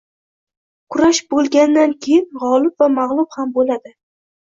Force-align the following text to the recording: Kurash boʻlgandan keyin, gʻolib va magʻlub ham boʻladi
Kurash 0.93 1.19
boʻlgandan 1.33 1.93
keyin, 2.05 2.23
gʻolib 2.45 2.85
va 2.85 2.87
magʻlub 2.95 3.37
ham 3.37 3.53
boʻladi 3.59 3.93